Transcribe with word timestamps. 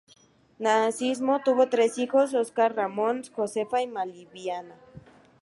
Narciso 0.57 1.41
tuvo 1.45 1.69
tres 1.69 1.99
hijos, 1.99 2.33
Óscar 2.33 2.73
Ramón, 2.75 3.21
Josefa 3.35 3.83
y 3.83 3.87
Malvina. 3.87 4.73